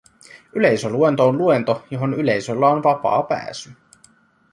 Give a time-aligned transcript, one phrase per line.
[0.55, 3.71] Yleisöluento on luento, johon yleisöllä on vapaa pääsy